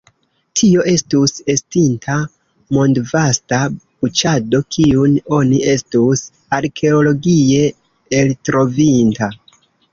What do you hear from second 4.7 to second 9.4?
kiun oni estus arkeologie eltrovinta.